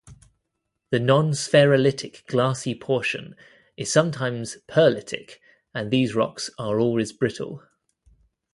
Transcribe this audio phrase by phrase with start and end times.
[0.89, 3.35] The non-spherulitic glassy portion
[3.77, 5.37] is sometimes perlitic,
[5.75, 7.61] and these rocks are always brittle.